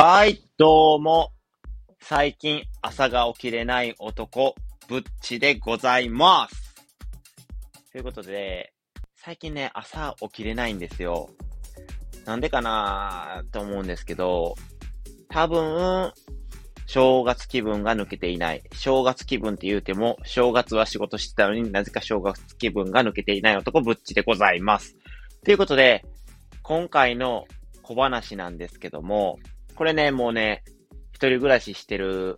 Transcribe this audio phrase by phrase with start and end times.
[0.00, 1.32] はい、どうも。
[2.00, 4.54] 最近朝が起きれない男、
[4.86, 6.76] ぶっちでございます。
[7.90, 8.72] ということで、
[9.16, 11.30] 最近ね、朝起きれないんですよ。
[12.26, 14.54] なんでかなーと思うんですけど、
[15.28, 16.12] 多分、
[16.86, 18.62] 正月気分が抜けていない。
[18.74, 24.94] 正月気分って言うても、正月は仕事してたのになぜか正月気分が抜けていない男、ぶっちでございます。
[25.44, 26.04] ということで、
[26.62, 27.48] 今回の
[27.82, 29.40] 小話なんですけども、
[29.78, 30.64] これね、もうね、
[31.12, 32.34] 一人暮らししてる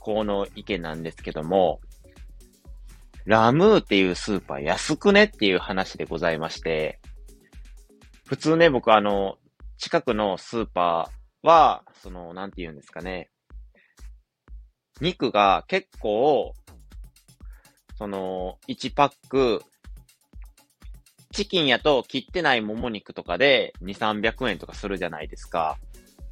[0.00, 1.82] 子の意見なんですけども、
[3.26, 7.00] ラムーっていうスーパー安くねっていう話でございまして、
[8.26, 9.36] 普通ね、僕あの、
[9.76, 13.28] 近くのスーパーは、その、なんて言うんですかね、
[15.02, 16.54] 肉が結構、
[17.98, 19.62] その、1パック、
[21.30, 25.76] チキンやと切ってないもも肉とかで2、300円とかするじゃないですか。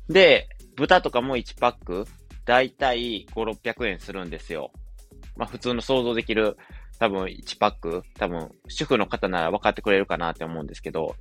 [0.08, 2.06] で、豚とかも1パック、
[2.44, 4.72] だいたい5、600円するんですよ。
[5.36, 6.56] まあ普通の想像できる、
[6.98, 11.16] 多分1パック、多分主婦の方なら分かってくれるかなって思うんですけど。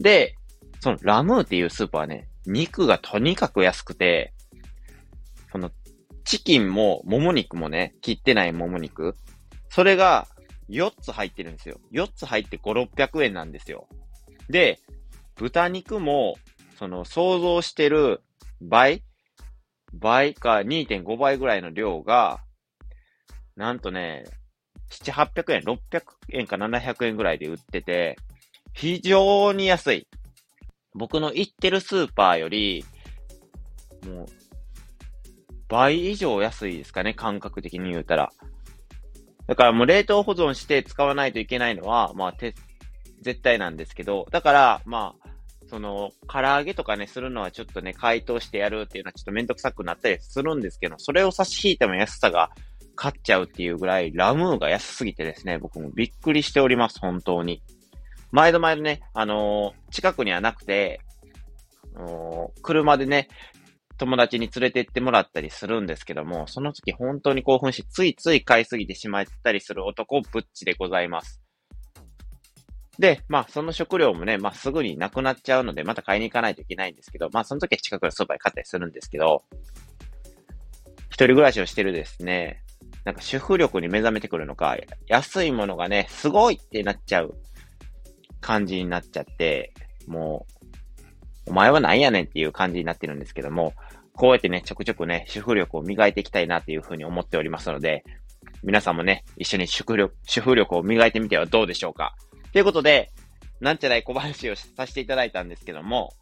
[0.00, 0.36] で、
[0.80, 4.32] そのラムーっていうスーパーね、肉がとにかく安くて、
[5.50, 5.70] その
[6.24, 9.14] チキンも、もも肉もね、切ってないもも肉。
[9.68, 10.26] それが、
[10.68, 11.78] 4つ入ってるんですよ。
[11.92, 13.88] 4つ入って5、600円なんですよ。
[14.48, 14.80] で、
[15.36, 16.36] 豚肉も、
[16.82, 18.24] その、想像してる
[18.60, 19.04] 倍
[19.92, 22.40] 倍か2.5倍ぐらいの量が、
[23.54, 24.24] なんとね、
[24.90, 25.78] 7、800円、600
[26.32, 28.16] 円か700円ぐらいで売ってて、
[28.72, 30.08] 非常に安い。
[30.92, 32.84] 僕の行ってるスーパーより、
[34.04, 34.26] もう
[35.68, 38.32] 倍以上安いですかね、感覚的に言うたら。
[39.46, 42.34] だからもう冷凍保存して使わないといけないのは、まあ、
[43.20, 45.31] 絶対なんですけど、だから、まあ、
[45.72, 52.50] その、唐揚げとかね、するのはちょっとね、解凍してやるっていうのはちょっとめんどくさくなったりするんですけど、それを差し引いても安さが
[52.94, 57.62] 勝っちゃうっていうぐらい、ラムーが安すぎてですね、僕もびっくりしております、本当に。
[58.32, 61.00] 毎度毎度ね、あのー、近くにはなくて、
[61.96, 63.28] あの車でね、
[63.96, 71.41] 友達に連れて行ってもらったりするんですけども、その時本当に興奮し、ついつい買いすぎてしまったりする男、ぶっちでございます。
[73.02, 79.42] で、まあ、その食料もね、まあ、すぐになくなっちゃうので、また買いに行かないといけないんですけど、まあ、その時は近くのスーパーで買ったりするんですけど、
[81.08, 82.62] 一人暮らしをしてるですね、
[83.04, 84.76] なんか主婦力に目覚めてくるのか、
[85.08, 87.34] 安いものがね、すごいってなっちゃう
[88.40, 89.74] 感じになっちゃって、
[90.06, 90.46] も
[91.48, 93.74] う、お前は何やねんっていう感じになってるんですけども、
[94.14, 98.04] こうやってね、ちょくちょくね、主婦力を磨いていきたいなっていうふうに思っておりますので、
[98.62, 102.14] 皆さんもね、一緒に主婦力、主婦力を磨いてみてはどうでしょうか。
[102.52, 103.10] ということで、
[103.60, 106.12] なんちゃらい小話をさせていただいたんですけども、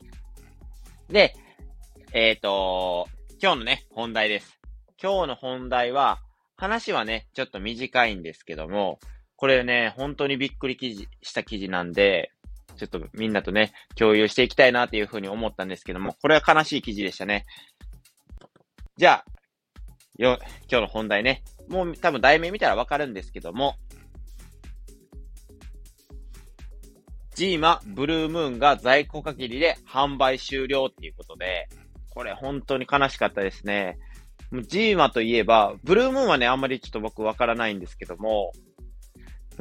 [1.08, 1.34] で、
[2.12, 3.08] えっ、ー、と、
[3.42, 4.60] 今日のね、本題です。
[5.02, 6.20] 今日の本題は、
[6.56, 9.00] 話はね、ちょっと短いんですけども、
[9.34, 12.30] これね、本当にびっくり記事した記事なんで、
[12.76, 17.46] ちょっとみんなとね、共有していきたいなっていうふうに思ったんですけども、これは悲しい記事でしたね。
[18.96, 20.38] じゃあ、よ、
[20.70, 21.42] 今日の本題ね。
[21.68, 23.74] もう多分題名見たらわかるんですけども、
[27.40, 31.70] ジーマブルームーンが在庫限りで販売終了っていうことで、
[32.10, 33.98] これ本当に悲しかったですね。
[34.68, 38.52] ジーマといえば、ブルームーンはね、あんまりちょっと僕わからないんですけども、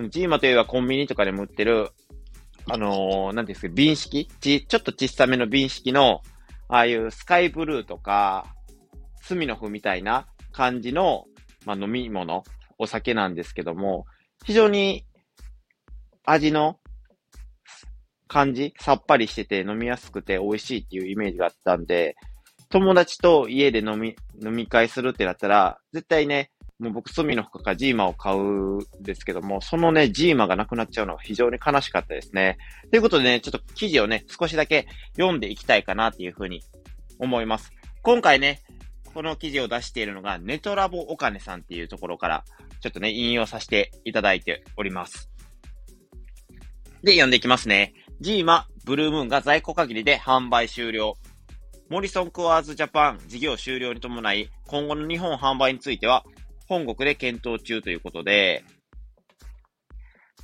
[0.10, 1.92] ジーマといえばコンビニとかでも売ってる
[2.68, 6.20] あのー、なんですか、瓶式ち、ちょっと小さめの瓶式の、
[6.68, 8.58] ああいうスカイブルーとか、
[9.22, 11.28] スミノフみたいな感じの、
[11.66, 12.44] まあ、飲み物、
[12.78, 14.06] お酒なんですけども、
[14.44, 15.06] 非常に
[16.26, 16.79] 味の
[18.30, 22.16] 感じ、さっぱりしてて飲みやすくて美味しいっていうイメージがあったんで、
[22.70, 32.58] 友達と家で飲み、飲み会するってなったら、絶対ね、もう僕、スミの服かジーマを買うんですけども、そのね、ジーマがなくなっちゃうのは非常に悲しかったですね。
[32.90, 34.88] ということでね、ちょっと記事をね、少しだけ
[35.18, 36.62] 読んでいきたいかなっていうふうに
[37.18, 37.74] 思います。
[38.02, 38.62] 今回ね、
[39.14, 42.46] この記事を出しているのが、ネトラボお金さんっていうところから、
[42.80, 45.30] ちょっとね、引用させていただいております。
[47.04, 47.94] で、読んでいきますね。
[48.22, 51.16] ジーマ、ブルームーンが在庫限りで販売終了。
[51.90, 56.26] モルソン・クアーズ・ジャパン事業終了に伴い、今後の日本販売については、
[56.68, 58.64] 本国で検討中ということで、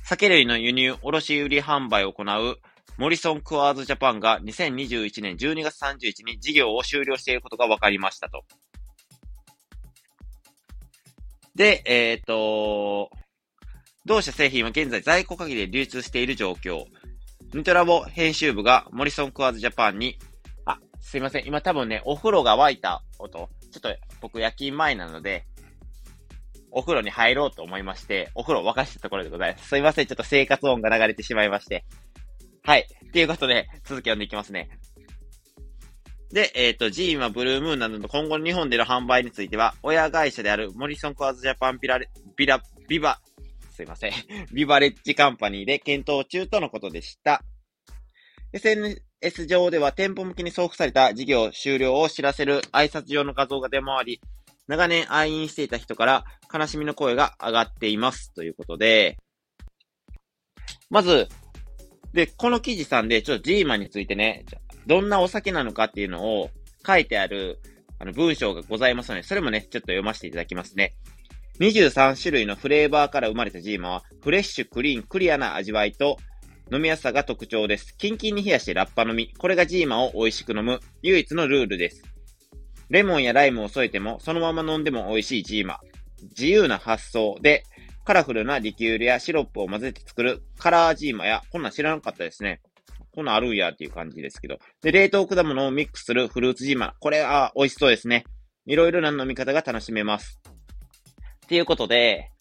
[0.02, 2.58] 酒類の輸入、卸売販売を行う
[2.98, 8.42] モルソン・クアーズ・ジャパンが2021年12月31日に事業を終了していることが分かりましたと。
[11.54, 13.10] で、えっ、ー、と、
[14.06, 16.84] 同社製品は現在在庫限りで流通している状況。
[17.54, 20.18] ニトラボ編集部がモリソン・クワーズ・ジャパンに、
[20.64, 21.46] あ、すいません。
[21.46, 23.48] 今多分ね、お風呂が沸いた音。
[23.70, 23.88] ちょっと
[24.20, 25.46] 僕夜勤前なので、
[26.72, 29.68] お風呂に入ろうと思いまして、お風呂沸かしたところでございます。
[29.68, 30.06] すいません。
[30.06, 31.84] ちょっと生活音が流れてしまいまして。
[32.64, 32.86] はい。
[33.12, 34.68] ということで、続き読んでいきますね。
[36.32, 43.20] で、えっ、ー、と、ジーマ、ブルームーンなどの今後の日本での販売については、親会社であるモリソンコアーズジャパンビラレ、ビラ、ビバ、
[43.76, 44.12] すいません。
[44.52, 47.44] ビバレッジカンパニーで検討中とのことでした。
[48.54, 54.20] SNS 上では店舗向けに送付された事業終了を知らせる挨拶状の画像が出回り、
[54.66, 58.32] 長年愛飲していた人から悲しみの声が上がっています。
[58.32, 59.18] ということで、
[60.88, 61.28] まず、
[62.14, 64.46] で、この記事さんで、ちょっとジーマについてね、
[64.86, 66.50] どんなお酒なのかっていうのを
[66.86, 67.60] 書いてある、
[67.98, 70.94] あの、文章がございますので、それもね、ちょっと読ませていただきますね。
[71.60, 76.18] 23種類のフレーバーから生まれたジーマは、フレッシュ、クリーン、クリアな味わいと、
[76.70, 77.96] 飲みやすさが特徴です。
[77.96, 79.32] キンキンに冷やしてラッパ飲み。
[79.38, 82.02] これがジーマを美味しく飲む唯一のルールです。
[82.90, 85.78] レモンやライムを添えても、そのまま飲んでも美味しいジーマ。
[86.30, 87.62] 自由な発想で、
[88.04, 92.60] カラフルなリキュールやシロップを混ぜて作るカラージーマや、こんなん知らなかったですね。
[93.14, 94.58] こんなんあるんやっていう感じですけど。
[94.82, 96.94] で、冷凍果物をミックスするフルーツジーマ。
[97.00, 98.24] これは美味しそうですね。
[98.66, 100.40] いろいろな飲み方が楽しめます。
[101.46, 102.32] っていうことで、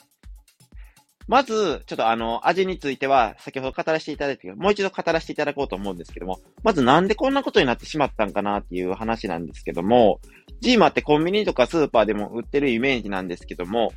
[1.27, 10.19] まず、ちょっとあの、味については、先ほど語らせていただいたもう一度語らせていただこうと思うんですけども、まずなんでこんなことになってしまったんかなっていう話なんですけども、
[10.61, 13.91] ジーマってコンビニとかスーパーでも売ってるイメージなんですけども、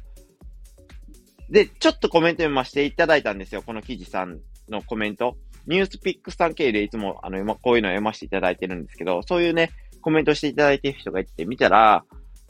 [1.50, 3.62] で、ちょっとコメント読ませていただいたんですよ。
[3.62, 5.36] この記事さんのコメント。
[5.66, 9.70] ニュースピックスさん経由でいつも、あの、今こういうのを読ませていただいてるんですけど、そういうね、
[10.00, 12.04] コメントしていただいてる人がいて、見たら、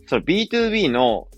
[0.06, 1.28] その B2B の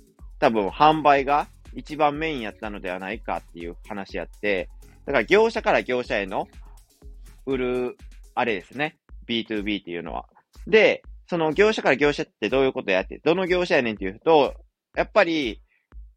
[0.41, 4.69] 多分販売が一番メインやったのではないかっていう話やって、
[5.07, 6.49] だから業者から業者への
[7.47, 7.97] 売る、
[8.35, 8.99] あれですね。
[9.29, 10.27] B2B っていうのは。
[10.67, 14.55] で、その業者から業者ってどういうことやって、どの業者やねんっていうと、
[14.97, 15.63] やっぱり、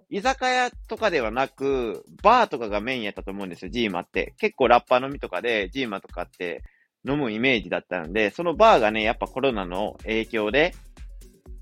[0.09, 4.33] 居酒屋とかではなく、バーとかがメインやったと思うんですよ、ジーマって。
[4.37, 6.63] 結構ラッパー飲みとかで、ジーマとかって
[7.07, 10.73] 飲むイメージだったので、そのバーがね、やっぱコロナの影響で、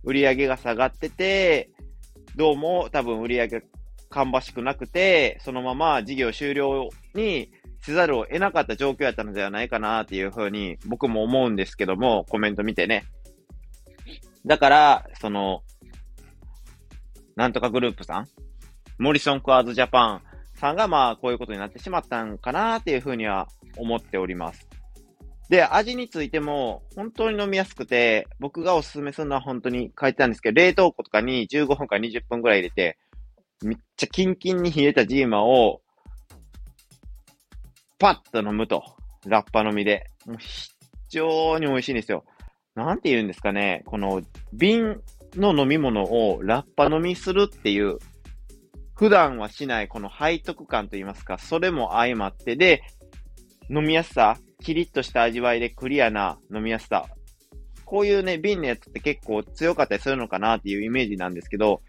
[0.04, 1.70] 売り上げが下がってて、
[2.36, 3.64] どうも多分売り上げ
[4.10, 7.52] 芳しくなくて、そのまま事業終了に
[7.82, 13.06] せざるを得なかった状況やったのではないかなっていうふうに僕も思うんですけども、コメント見てね。
[14.46, 15.64] だから、その、
[17.36, 18.28] なんとかグループさん、
[18.98, 20.22] モリソンクワーズジャパン
[20.56, 23.48] さんがまあこういうことになってしまったんかなっていうふうには
[23.78, 24.71] 思っております。
[25.52, 32.98] で、味についても本当に飲みやすくて、僕がおすすめするのは本当に書いてたんですけど、冷凍庫とかに15分から20分くらい入れて、
[33.62, 35.82] めっちゃキンキンに冷えたジーマを、
[38.00, 38.82] パッと飲むと。
[39.26, 40.06] ラッパ飲みで。
[40.26, 40.70] もう非
[41.10, 42.24] 常に美味しいんですよ。
[42.74, 43.84] なんて言うんですかね。
[43.88, 44.22] この
[44.54, 45.02] 瓶
[45.36, 47.98] の飲み物をラッパ飲みするっていう、
[48.96, 52.84] 普段はしないこの背徳感と言いますか、それも相まって、で、
[53.70, 57.06] 飲みやすさ、キリッとした味わいでクリアな飲みやすさ。
[57.86, 61.82] こういうね、瓶のやつって結構強かったりするのかなっていうイメージなんですけど、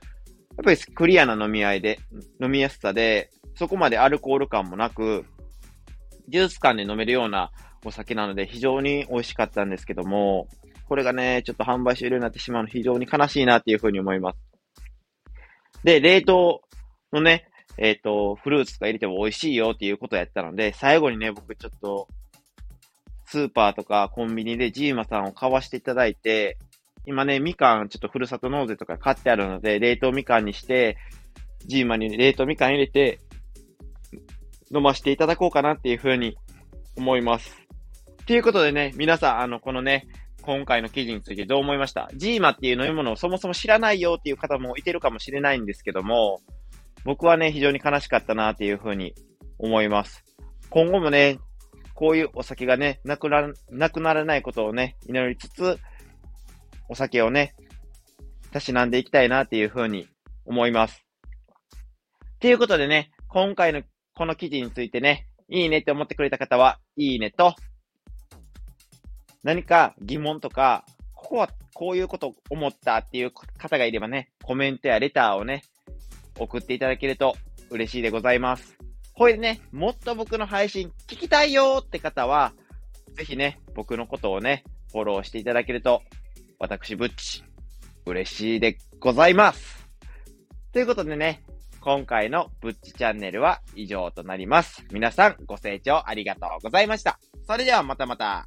[0.56, 2.00] やっぱりクリアな飲み合いで、
[2.42, 5.24] 飲みやすさで、そこまでアルコール感もなく、
[6.28, 7.52] ジュース感で飲めるような
[7.84, 10.48] お酒なので非常に美味しかったんですけども、
[10.88, 14.38] これがね、ちょっと販売終了になってしまうの非常に悲しいなっていうふうに思います。
[15.84, 16.62] で、冷凍
[17.12, 17.48] のね、
[17.78, 22.08] えっ、ー、と、フルーツとか入れても美味しいよっていうことをやったので、最後にね、僕ちょっと、
[23.32, 26.58] スーパーとかコンビニでジーマさんを買わしていただいて、
[27.06, 30.98] 今ね、みかん、ちょっとふるさと納税とか買ってあるので、冷凍みかんにして、
[31.64, 33.20] ジーマに冷凍みかん入れて、
[34.70, 36.36] 飲ませていただこうかなっていうふうに
[36.94, 37.56] 思います。
[38.26, 40.06] ということでね、皆さん、あの、このね、
[40.42, 42.10] 今回の記事についてどう思いました？
[42.14, 46.42] ジーマっていう飲み物をそもそも知らないよっていう方もいてるかもしれないんですけども、
[47.04, 49.14] 僕はね、非常に悲しかったなっていうふうに
[49.58, 50.22] 思います。
[50.68, 51.38] 今後もね、
[51.94, 55.78] こういうお酒がね、なくな、なくならないことをね、祈りつつ、
[56.88, 57.54] お酒をね、
[58.50, 60.08] たしなんでいきたいなっていうふうに
[60.44, 61.04] 思います。
[62.40, 63.82] ということでね、今回の
[64.14, 67.54] この記事についてね、いいねって思ってくれた方は、いいねと、
[69.42, 70.84] 何か疑問とか、
[71.14, 75.62] ここはこういうこと思ったっていう方がいればね、コメントやレターをね、
[76.38, 77.36] 送っていただけると
[77.70, 78.76] 嬉しいでございます。
[79.14, 82.52] これでね、もっと僕の配信聞きたいよって方は、
[83.14, 86.02] ぜひね、僕のことをね、フォローしていただけると
[86.58, 87.42] 私、ぶっち、
[88.06, 89.88] 嬉しいでございます。
[90.72, 91.42] ということでね、
[91.80, 94.84] 今回のぶっちチャンネルは以上となります。
[94.92, 97.18] 皆さんご清聴ありがとうございました。
[97.44, 98.46] それではまたまた。